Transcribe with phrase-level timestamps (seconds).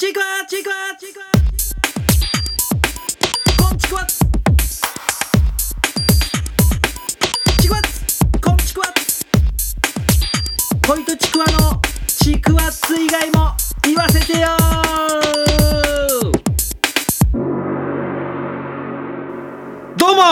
[0.00, 1.26] ちくわちくわちくわ
[3.68, 4.06] こんちくわ
[7.60, 7.82] ちくわ
[8.40, 8.86] こんちくわ
[10.88, 13.52] 恋とちくわのちくわっつ以外も
[13.84, 14.48] 言わせてよ
[19.98, 20.22] どうも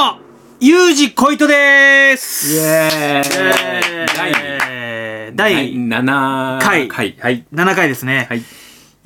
[0.61, 7.17] ゆうじこいとですイエーイえ第7回回。
[7.21, 7.45] はい。
[7.55, 8.27] 7回ですね。
[8.29, 8.43] はい。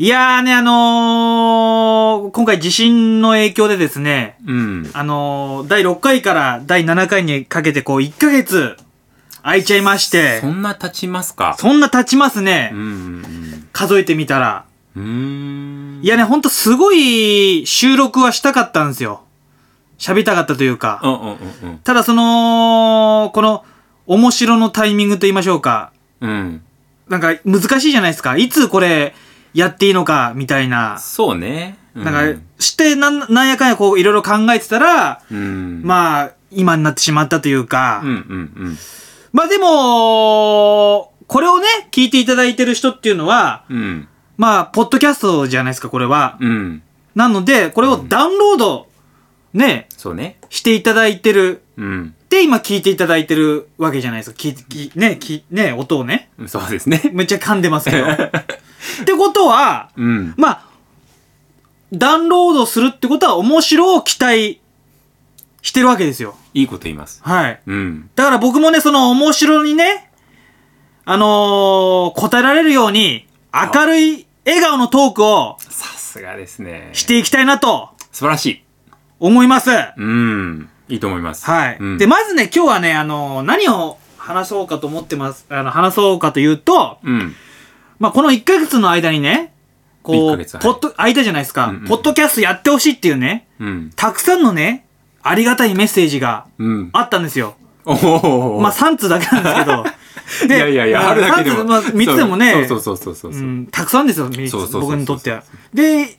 [0.02, 4.90] いやーね、あのー、今回地震の影響でですね、うん。
[4.94, 8.76] あのー、第6回から第7回にかけてこう1ヶ月
[9.44, 11.54] 空いちゃいまして、そんな経ちますか？
[11.56, 12.76] そんな経ちますねう。
[12.76, 13.68] ん。
[13.72, 14.64] 数えてみたら。
[14.96, 16.00] うん。
[16.02, 19.22] いやね、ほんとすごい収録はしたかったんですよ。
[19.98, 21.00] 喋りたかったというか。
[21.04, 21.78] うんうんうんうん。
[21.78, 23.64] ただその、この、
[24.08, 25.92] 面白のタイミングと言いましょうか。
[26.20, 26.60] うん。
[27.08, 28.36] なんか難しいじゃないですか。
[28.36, 29.14] いつこれ
[29.54, 30.98] やっていいのか、みたいな。
[30.98, 31.78] そうね。
[31.94, 35.82] うなんか、して、なん、なんやかんやこう、いろいろ考えてたら、うん。
[35.84, 38.78] まあ、今になってしまったというか、うんうんうん。
[39.32, 44.08] まあでも、これをね、聞いていただいてる人っていうのは、うん。
[44.36, 46.36] まあ、ポッドキャストじゃないですか、これは。
[46.40, 46.82] うん。
[47.14, 48.88] なので、これをダウンロード、
[49.54, 50.38] ね、そうね。
[50.48, 51.62] していただいてる。
[51.76, 52.14] うん。
[52.30, 54.36] で、今聞いていただいてるわけじゃないですか。
[54.36, 56.30] き、き、ね、き、ね、音をね。
[56.46, 57.02] そうですね。
[57.12, 58.06] めっちゃ噛んでますけど。
[59.02, 60.34] ってことは、うん。
[60.36, 60.64] まあ、
[61.92, 64.60] ダウンロードするってことは面白を期待
[65.62, 66.36] してるわけですよ。
[66.54, 67.20] いいこと言います。
[67.22, 67.60] はい。
[67.66, 68.10] うん。
[68.14, 70.10] だから僕もね、その面白にね、
[71.04, 76.90] あのー答えられるように、明るい笑顔のトークをさすがですね。
[76.92, 78.64] していきたいなと素晴らしい。
[79.20, 79.70] 思います。
[79.70, 80.68] はうん。
[80.88, 81.48] いいと思います。
[81.50, 81.76] い。
[81.78, 87.34] うんで、まずね、今日はね、あのー何を話そうかと思ってます、あの、話そうかというと、うん。
[87.98, 89.52] まあ、この1ヶ月の間にね、
[90.02, 93.90] こ1う、ポッド、間じゃないですか、うんうんポッドキャストやってほしいっていうね、うん。
[93.94, 94.84] たくさんのね、
[95.22, 96.90] ありがたいメッセージがうん。
[96.92, 97.54] あったんですよ。
[97.84, 97.92] お
[98.56, 98.60] お。
[98.60, 99.84] まあ、3通だけなんですけど。
[100.48, 101.58] いやいやいや、あるだけでも。
[101.58, 103.42] 3つまあ、3つでもね、そうそうそうそうそう。
[103.42, 105.42] うん、たくさんですよ、みそうそうそうそう僕にとっては。
[105.74, 106.16] で、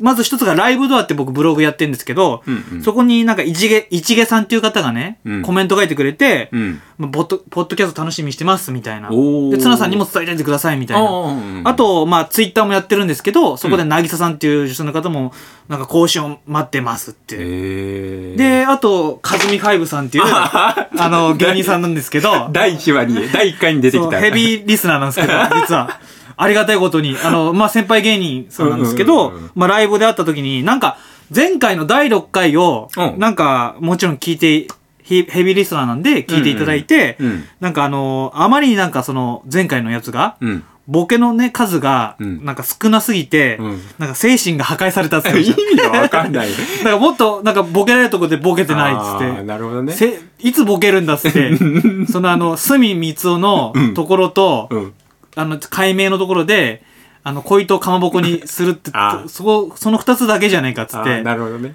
[0.00, 6.80] まず一つがライブドアって僕ブログやってるんですけど、うんうんそこになんかいちげ、いちげさんっていう方がね、うんコメント書いてくれて、うん。
[6.98, 9.10] まあポッド、ポッドキャスト楽しみにしてます、みたいな。
[9.10, 11.04] で、ツナさんにも伝えていてください、みたいな。
[11.04, 15.32] おーあ、と、まあ、ツイッターもやってるんですけど、そこでなぎささんっていう女性の方も、
[15.68, 17.36] なんか更新を待ってますって。
[17.38, 24.20] えー、で、あと、かずみファイブさんっていう、 あの、芸人さんなんですけど、 第1話に、第1回に出てきた。
[24.20, 26.00] ヘビーリスナーなんですけど、実は。
[26.36, 30.98] ありがたいことに、あの、まあ、先輩芸人さんなんですけどうんうんうんうん、まあ、ライブで会った時に、なんか、
[31.34, 34.68] 前回の第6回を、うんなんか、もちろん聞いて、
[35.02, 40.64] ヘヘビーリスナーなんで聞いていただいて、うんうんなんかあの、あまりになんかその、前回のやつが、うん。
[40.88, 46.48] ボケのね、数が、うんなんか少なすぎて、うんなんか精神が破壊されたっって 意味がわかんない。
[46.84, 49.42] なんかもっと、なんかボケられるとこでボケてないっつって。
[49.42, 49.92] なるほどね。
[49.92, 51.52] せいつボケるんだっつって、
[52.10, 54.92] そのあの、隅三つおのところと、うん。
[55.36, 56.82] あの、解明のところで、
[57.22, 61.74] あの、恋とかまぼこにするってあ、そこ、その二つだけじゃないかっつって、なるほどね。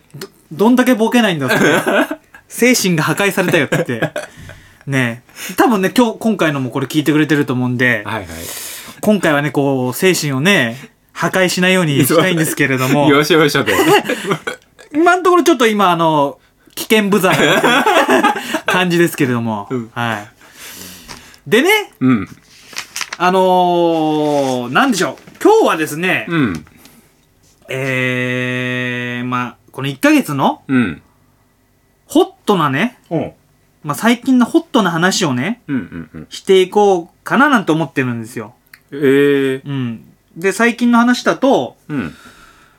[0.51, 1.55] どんだけボケないんだって、
[2.49, 4.11] 精神が破壊されたよっつって。
[4.87, 5.53] ねえ。
[5.55, 8.25] 多分ね、今日、今回のもこれ聞いてくれてると思うんで、はいはい。
[9.01, 10.77] 今回はね、こう、精神をね、
[11.13, 13.73] 破壊しないようにしたいんですけれども、 よしよしょで。
[14.93, 16.39] 今のところちょっと今、あの、
[16.75, 17.85] 危険部罪な
[18.65, 21.49] 感じですけれども、うんはい。
[21.49, 22.27] でね、うん。
[23.23, 25.15] あのー、なんでしょう。
[25.43, 26.65] 今日はですね、うん。
[27.69, 31.03] えー、まあ、この1ヶ月のうん。
[32.07, 33.33] ホットなね、うん。
[33.83, 36.27] まあ最近のホットな話をね、うんうんうん。
[36.31, 38.55] していこうかななんて思ってるんですよ。
[38.91, 39.61] えー。
[39.63, 40.03] うん。
[40.35, 42.15] で、最近の話だと、うん。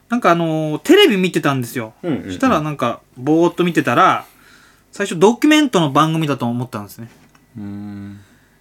[0.09, 1.95] なんかあのーテレビ見てたんですよ。
[2.03, 4.27] うんうんうんそしたらなんか、ぼーっと見てたら、
[4.91, 7.09] 最初ドキュメントの番組だと思ったんですね。
[7.57, 8.21] うん。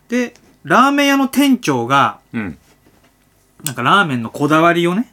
[0.09, 2.57] で、ラーメン屋の店長が、うん。
[3.63, 5.11] なんかラーメンのこだわりをね、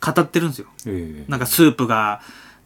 [0.00, 0.68] 語ってるんですよ。
[0.86, 1.30] えー。
[1.30, 2.20] なんかスープが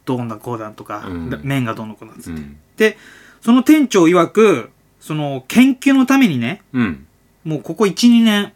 [0.05, 2.41] どうだこうだとか、うん麺がどうのこうだっつって。
[2.41, 2.57] うん。
[2.77, 2.97] で、
[3.41, 7.07] その店長曰く、その研究のためにね、うん。
[7.43, 8.53] もうここ1、2年、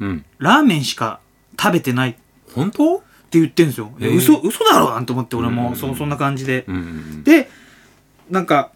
[0.00, 0.24] うん。
[0.38, 1.20] ラーメンしか
[1.58, 2.20] 食べてないって
[2.54, 3.02] 本当
[3.38, 3.90] 言ってんですよ。
[3.98, 6.64] へー嘘、嘘だろなんて思って俺も、うんそそんな感じで。
[6.68, 7.50] うんうんで、
[8.30, 8.70] なんか、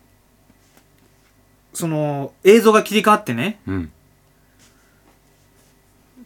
[1.72, 3.92] その映像が切り替わってね、うん。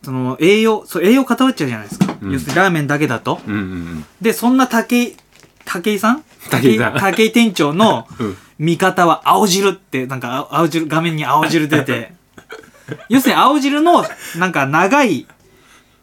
[0.02, 0.06] うん。
[0.06, 2.14] その栄養、そう栄養偏っちゃうじゃないですか。
[2.22, 3.40] うん要するにラーメンだけだと。
[3.46, 5.16] うんうんで、そんな武井、
[5.64, 6.22] 武井さん？
[6.50, 8.36] 武井さん武井店長の うん。
[8.58, 12.12] 味方は青汁って、なんか青青汁、画面に青汁出て、
[13.08, 14.04] 要するに青汁の、
[14.36, 15.26] なんか長い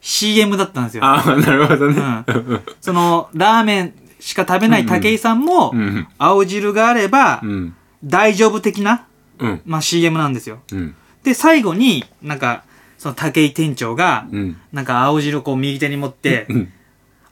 [0.02, 1.06] CM だったんですよ。
[1.06, 2.24] ああ、なるほどね。
[2.28, 2.62] うん。
[2.82, 6.08] その、ラーメンしか食べない武井さんも、うん。
[6.18, 7.76] 青汁があればう、ん。
[8.04, 9.06] 大丈夫的な、
[9.40, 9.62] うん。
[9.66, 10.60] まあ CM なんですよ。
[10.74, 10.96] うん。
[11.24, 12.64] で、最後に、なんか、
[13.00, 14.58] その武井店長が、うん。
[14.72, 16.74] なんか青汁をこう右手に持って、うん。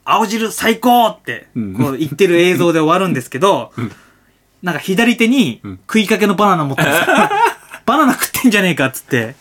[0.05, 3.73] 青汁最高って、うんこう言ってる映像で終わるんですけど、
[4.63, 7.15] なんか左手にうん食いかけのバナナ持ってるんですよ。
[7.85, 9.35] バナナ食ってんじゃねえかっつって。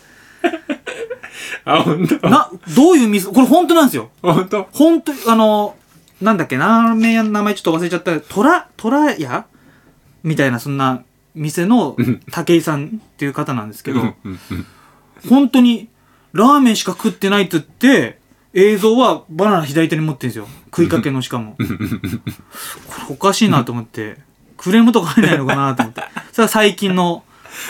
[1.65, 4.11] あ、ほんとな、どういうミス、これ本当なんですよ。
[4.23, 5.77] ほんと本当あの、
[6.21, 8.21] なんだっけ、ラーメン屋の名前ちょっと忘れちゃった。
[8.21, 9.47] トラ、トラ屋？
[10.25, 11.03] みたいな、そんな
[11.37, 14.15] 店のうん武井さんっていう方なんですけど。
[15.29, 15.89] 本当に、
[16.37, 18.19] ラーメンしか食ってないって言って、
[18.55, 20.49] 映像はバナナ左手に持ってるんですよ。
[20.67, 21.57] 食いかけのしかも。
[21.59, 24.19] これおかしいなと思って、
[24.57, 26.03] クレームとか入んないのかなと思って。
[26.33, 27.23] それは最近の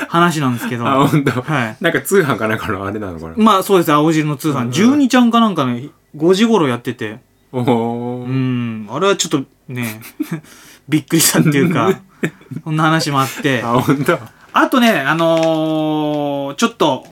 [0.09, 0.87] 話なんですけど。
[0.87, 1.77] あ、ほんとはい。
[1.81, 4.71] なんか通販かなんかのあれなのかなまあそうです、青汁の通販。
[4.71, 7.19] 12ちゃんかなんかね、5時頃やってて。
[7.53, 8.31] おおう。
[8.31, 10.01] ん、あれはちょっとね、
[10.89, 11.99] びっくりしたっていうか、
[12.65, 13.63] そんな話もあって。
[13.65, 14.19] あ、ほんと
[14.53, 17.07] あとね、あのーちょっと、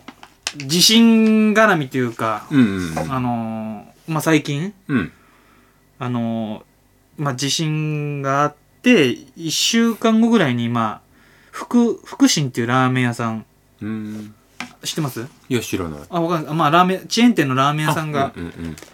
[0.56, 2.98] 地震絡みというか、うんうん。
[3.12, 5.12] あのーまあ、最近、うん。
[5.98, 11.00] あのーまあ、地震があって、一週間後ぐらいに、まあ、
[11.50, 13.46] 福、福神っていうラーメン屋さん、
[13.80, 14.34] うん。
[14.82, 15.26] 知ってます？
[15.48, 16.00] いや、知らない。
[16.08, 16.54] あ、わかんない。
[16.54, 18.34] まあ、ラーメン、チェーン店のラーメン屋さんが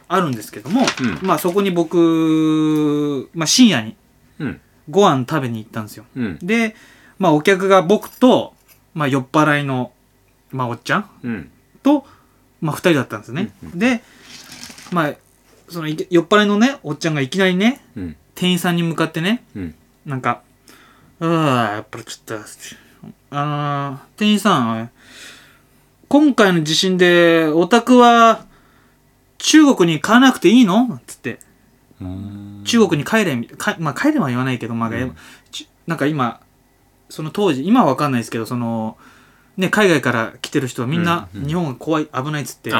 [0.08, 3.96] あるんですけども、うんまあ、そこに僕、まあ、深夜に
[4.38, 4.60] うん。
[4.88, 6.04] ご飯食べに行ったんですよ。
[6.16, 6.38] うん。
[6.42, 6.76] で、
[7.18, 8.54] まあ、お客が僕と、
[8.94, 9.92] まあ、酔っ払いの、
[10.52, 11.10] まあ、おっちゃん？
[11.22, 11.50] うん。
[11.82, 12.06] と、
[12.60, 13.52] まあ、二人だったんですね。
[13.74, 14.02] で、
[14.92, 15.14] まあ、
[15.68, 18.16] そのい酔っ払いのね、おっちゃんがいきなりね、うん。
[18.34, 19.74] 店員さんに向かってね、うん。
[20.04, 20.42] なんか、
[21.20, 21.26] あ
[21.72, 22.44] あ、やっぱりちょっと、
[23.30, 23.44] あ
[23.90, 24.90] のー店員さん、
[26.08, 28.44] 今回の地震で、お宅は、
[29.38, 30.86] 中国に買わなくていいの？
[30.88, 31.38] なんつって、
[32.00, 32.62] うん。
[32.64, 35.16] 中国に帰れみ、かまあ帰れは言わないけど、まあ、うん
[35.50, 36.40] ちなんか今、
[37.08, 38.96] その当時、今はわかんないですけど、その、
[39.60, 42.70] ね、海外から来てる人はみんな、うんうん日本が怖い、危ないっつって、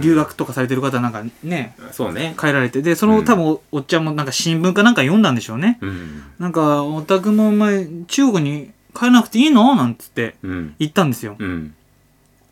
[0.00, 2.34] 留学とかされてる方なんかね、そうね。
[2.38, 5.78] 帰られて、で、その、うん多分お、おっちゃんもなんか新聞かなんか読んだんでしょうね。
[5.80, 6.22] うん。
[6.38, 9.74] なんか、お宅もお前、中国に帰らなくていいの？
[9.74, 10.74] なんつってうん。
[10.78, 11.36] 言ったんですよ。
[11.38, 11.74] うん。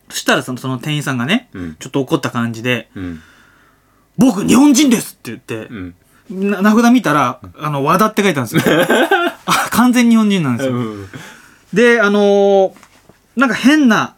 [0.08, 1.76] そしたらその、その店員さんがね、うん。
[1.78, 3.20] ちょっと怒った感じで、うん。
[4.16, 5.94] 僕、日本人ですって言ってう、ん。
[6.50, 8.86] な名札見たら、あの、和田って書いてあるんですよ。
[9.46, 10.74] あ、完全に日本人なんですよ。
[10.76, 11.06] うん。
[11.72, 12.72] で、あのー
[13.36, 14.16] なんか変な、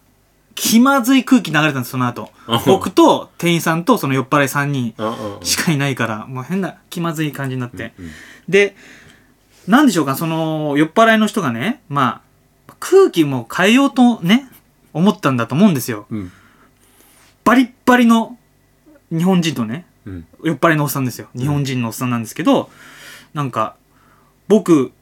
[0.55, 2.63] 気まずい空気流れたんです、その後あ。
[2.67, 4.95] 僕と店員さんとその酔っ払い3人。
[5.43, 7.95] しかいないから、もう変な気まずい感じになって。
[7.99, 8.11] うん。
[8.49, 8.77] で、
[9.67, 12.23] なんでしょうか、その、酔っ払いの人がね、ま
[12.69, 14.49] あ、空気も変えようとね、
[14.93, 16.07] 思ったんだと思うんですよ。
[16.11, 16.33] うん。
[17.45, 18.37] バリッバリの
[19.11, 20.27] 日本人とね、うん。
[20.45, 21.29] 酔っ払いのおっさんですよ。
[21.35, 22.71] 日本人のおっさんなんですけど、
[23.35, 23.77] なんか、
[24.49, 24.93] 僕、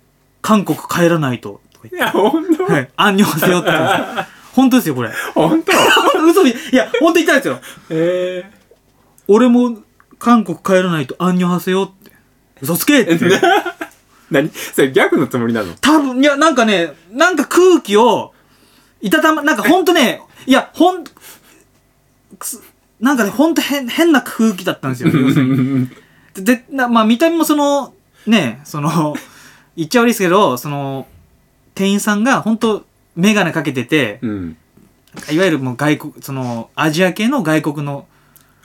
[0.43, 3.71] 韓国帰らないと、とか言いや、ほんとって、はい、アンニョンハセヨって。
[4.55, 5.11] 本当ですよ、これ。
[5.35, 5.73] ほんと
[6.29, 7.61] 嘘み、いや、本当言ったんですよ。
[7.91, 8.51] え
[9.29, 9.79] 俺も
[10.19, 12.11] 韓国帰らないとアンニョンハセヨって。
[12.61, 13.13] 嘘つけって。
[13.13, 13.19] え。
[14.31, 14.51] 何？
[14.51, 15.75] それギャグのつもりなの？
[15.81, 18.33] 多分、いや、なんかね、なんか空気を、
[19.01, 21.05] いたたま、なんかほんとね、いや、ほん、
[22.39, 22.63] くす
[23.01, 25.11] なんかね、ほんと変、変な空気だったんですよ。
[25.15, 25.89] 要するに
[26.35, 27.95] で、なまあ見た目もその、
[28.27, 29.17] ね、その、
[29.77, 31.07] 言っちゃ悪いですけど、その、
[31.75, 32.85] 店員さんが本当
[33.17, 34.57] メガネかけてて、うん。
[35.33, 38.07] いわゆるもう外国、その、アジア系の外国の、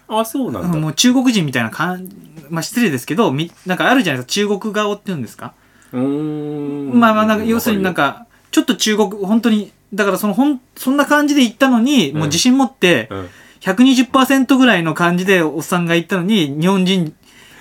[0.08, 0.80] あ、そうなんだ。
[0.80, 2.16] もう中国人みたいな感じ、
[2.50, 5.54] まあ失礼ですけど、み、なんかあるじゃないですか、中国顔っていうんですか？
[5.92, 7.00] うーん。
[7.00, 13.30] まあまあ、なんか、要するになんか、ちょっと中国、本当に、だからその、ほん、そんな感じで行ったのに、もう自信持って、うん。
[13.62, 17.16] 120%ぐらいの感じでおっさんが言ったのに、日本人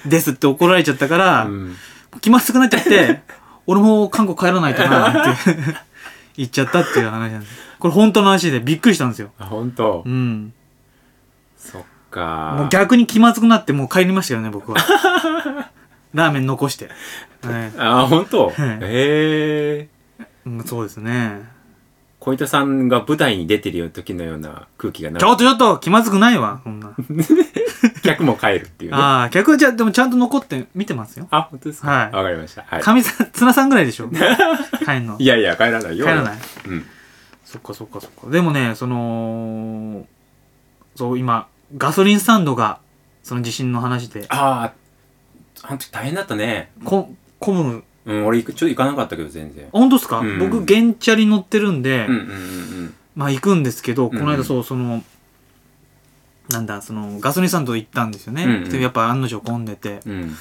[0.04, 1.74] ですって怒られちゃったから、うん。
[2.20, 3.20] 気まずくなっちゃって、
[3.66, 5.54] 俺も韓国帰らないとな って
[6.36, 7.52] 言っちゃったっていう話なんです。
[7.78, 9.30] これ本当の話でびっくりしたんですよ。
[9.38, 10.08] あ、ほんとう。
[10.08, 10.52] ん。
[11.56, 12.56] そっか。
[12.58, 14.78] もう逆に気まずくなってもう帰りましたよね、僕は。
[16.14, 16.88] ラーメン残して。
[17.42, 19.88] はいあ、ほんとはいへえ。
[20.46, 21.42] うん、そうですね。
[22.20, 26.92] 小糸さんが舞台に出てる時のような空気がなちょっとちょっと気まずくないわ、こんな。
[28.04, 28.96] 客も帰るっていうね。
[28.96, 31.26] ああ、逆はじゃあでもちゃんと残って見てますよ。
[31.30, 31.88] あ、本当ですか？
[31.90, 32.62] はいわかりました。
[32.62, 32.82] はい。
[32.82, 34.08] かみさん、綱さんぐらいでしょ？
[34.84, 35.16] 帰んの。
[35.18, 36.06] いやいや、帰らないよ。
[36.06, 36.38] 帰らない。
[36.68, 36.86] うん。
[37.44, 38.30] そっかそっかそっか。
[38.30, 40.06] でもね、その、
[40.96, 41.46] そう、今、
[41.76, 42.78] ガソリンスタンドが、
[43.22, 44.72] その地震の話で、あ
[45.62, 46.70] あ、あの時大変だったね。
[46.84, 47.84] こ、混む。
[48.06, 49.66] うん、俺ちょっと行かなかったけど、全然。
[49.72, 55.02] 本当ですか、うん僕、原チャリ乗ってるんで、うんうんうんまあ行くんですけど、うんこの間そう、その、
[56.48, 58.44] なんだ、その、ガソリンスタンド行ったんですよね。
[58.44, 60.00] うんうんで、やっぱ案の定混んでて。
[60.06, 60.36] うん。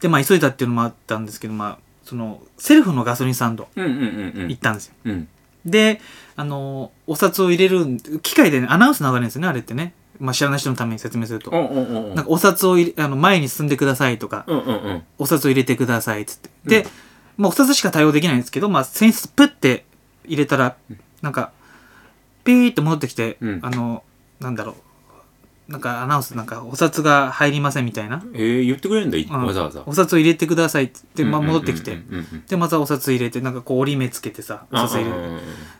[0.00, 4.48] で、まあ、急いだっていうのもあったんですけど、まあ、その、セルフのガソリンスタンドうんうんうんうん。
[4.48, 4.94] 行ったんですよ。
[5.04, 5.28] うん。
[5.66, 6.00] で、
[6.36, 9.94] あの、お札を入れる、機械でね、アナウンス流れるんですよね、あれってね。
[10.20, 11.50] まあ、知らない人のために説明すると。
[11.50, 14.46] なんか、お札を入れ、あの、前に進んでくださいとか。
[15.18, 16.50] お札を入れてくださいっつって。
[16.82, 16.86] で、
[17.36, 19.84] まあ、お札しか対応できないんですけど、まあ、センスプッて
[20.24, 20.76] 入れたら、
[21.22, 21.52] なんか、
[22.44, 24.02] ピーって戻ってきて、うんあの、
[24.40, 24.74] なんだろう。
[25.68, 28.22] なんかアナウンス、なんかお札が入りませんみたいな。
[28.32, 29.82] えー、言ってくれるんだ、いうんわざわざ。
[29.84, 31.98] お札を入れてくださいって言って、まあ、戻ってきて。
[32.48, 34.88] で、またお札入れて、なんかこう折り目つけてさ、おうん。
[34.88, 35.10] 札入れ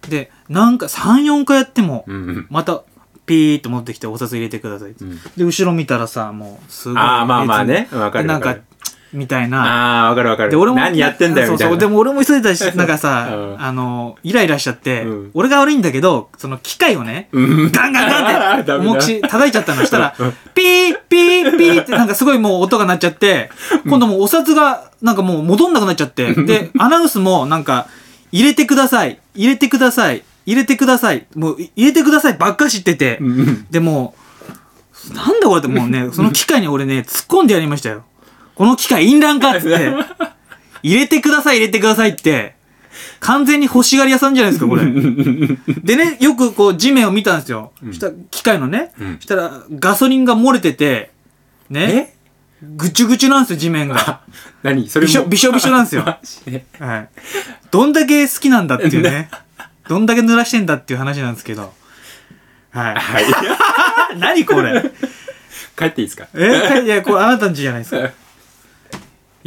[0.03, 0.11] て。
[0.11, 2.05] で、なんか3、4回やっても、
[2.51, 2.83] また、
[3.25, 5.05] ピーって戻ってきて、お札入れてくださいって。
[5.05, 5.19] うん。
[5.37, 6.99] で、後ろ見たらさ、もう、すごい。
[6.99, 7.89] ああ、まあまあね。
[7.93, 8.68] わかでなんかるわかる。、
[9.13, 10.05] みたいな。
[10.05, 10.51] ああ、わかるわかる。
[10.51, 10.77] で、俺も。
[10.79, 11.71] 何やってんだよ、みたいな。
[11.71, 11.79] そうそう。
[11.79, 17.73] でも俺も急いだし、 なんかさ、うんあの、イライラしちゃって、うん俺が悪いんだけど、その機械をね、うん。
[17.73, 20.15] ガンガンガンって、 重くし叩いちゃったのしたら、
[20.55, 23.51] ピーピーピーってなんかすごいもう音が鳴っちゃって、
[23.87, 27.87] 今度もうお札がなんかもう戻んなくなっちゃって、で、アナウンスもなんか、
[28.33, 38.05] 入れてください、入れてください、入れてください、もうい入れてくださいばっか知ってて、うんでもう、なんだこれってもうね、その機械に俺ね、突っ込んでやりましたよ。
[38.59, 39.93] この機械淫乱かっつって、
[40.83, 42.57] 入れてください、入れてくださいって、
[43.21, 44.85] 完全に欲しがり屋さんじゃないですか、これ。
[45.85, 47.73] でね、よくこう地面を見たんですよ。
[47.93, 48.93] した機械のね。
[48.99, 51.13] うんしたらガソリンが漏れてて、
[51.71, 52.17] ね。
[52.61, 54.23] ぐちゅぐちゅなんですよ、地面が。
[54.65, 54.89] 何？
[54.91, 55.07] それも？
[55.07, 56.03] びしょ、びしょびしょなんですよ。
[56.81, 57.09] はい。
[57.71, 59.31] どんだけ好きなんだっていうね。
[59.89, 61.73] どんだけ濡らしてんだっていう話なんですけど。
[62.71, 62.95] はい。
[62.97, 63.25] はい。
[64.19, 64.83] 何これ？
[65.79, 66.27] 帰っていいですか？
[66.35, 66.83] え？
[66.85, 68.11] いや、これあなたんちじゃないですか。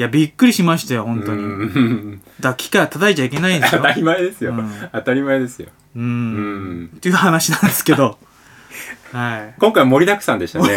[0.01, 1.43] いや、びっくりしましたよ、本当に。
[1.43, 3.81] うんだから機械は叩いちゃいけないんですよ。
[3.84, 4.72] 当たり前ですようん。
[4.91, 5.67] 当たり前ですよ。
[5.96, 6.00] う。
[6.00, 6.86] うんん。
[6.88, 8.17] っていう話なんですけど。
[9.13, 9.53] はい。
[9.60, 10.75] 今回盛りだくさんでしたね。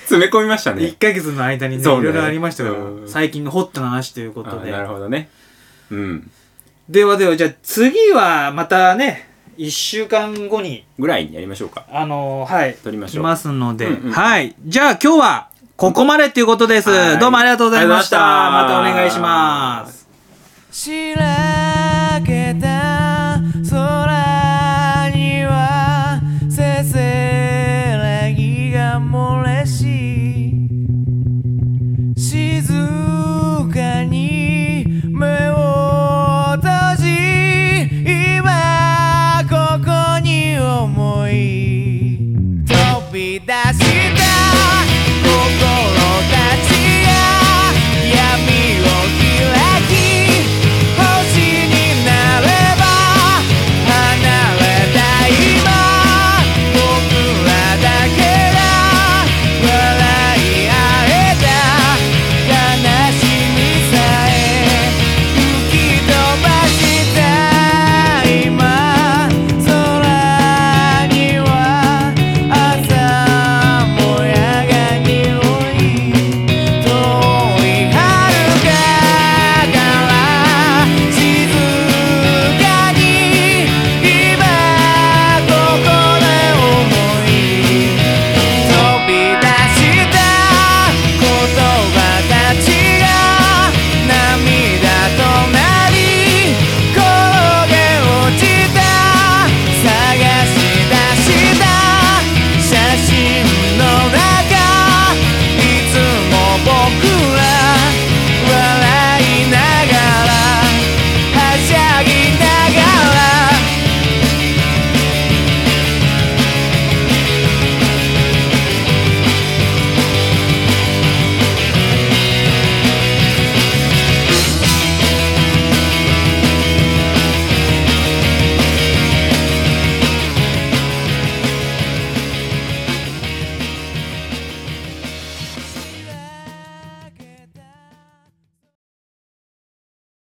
[0.00, 0.98] 詰め込みましたね1。
[0.98, 4.82] ヶ月の間にね、いろいろありましたから、うん最近のホットな話ということであな。
[4.82, 5.30] るほどね。
[5.90, 6.30] うん。
[6.90, 11.86] ではでは、じゃあ次はまたね、1週間後に、ぐらいにやりましょうか。
[11.90, 13.22] あのーはい、撮りましょう。
[13.22, 14.54] 来ますので、うんうんはい。
[14.66, 16.90] じゃあ今日は、ここまでっていうことです。
[16.90, 18.18] はいどうもありがとうございました。
[18.46, 20.08] ありがとうございましたまたお願いします。
[20.70, 23.03] しらけた